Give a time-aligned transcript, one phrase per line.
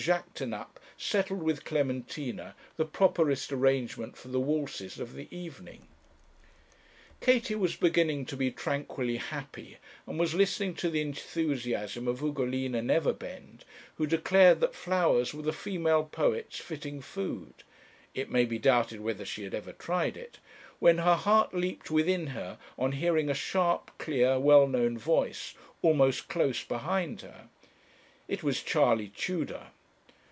[0.01, 5.87] Jaquêtanàpe settled with Clementina the properest arrangement for the waltzes of the evening.
[7.19, 9.77] Katie was beginning to be tranquilly happy,
[10.07, 13.63] and was listening to the enthusiasm of Ugolina Neverbend,
[13.97, 17.53] who declared that flowers were the female poet's fitting food
[18.15, 20.39] it may be doubted whether she had ever tried it
[20.79, 26.27] when her heart leaped within her on hearing a sharp, clear, well known voice, almost
[26.27, 27.49] close behind her.
[28.27, 29.67] It was Charley Tudor.